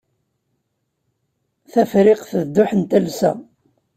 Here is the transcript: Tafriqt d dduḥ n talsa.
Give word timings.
Tafriqt 1.71 2.29
d 2.41 2.47
dduḥ 2.47 2.71
n 2.79 2.81
talsa. 2.89 3.31